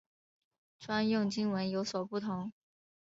[0.79, 2.51] 专用经文有所不同。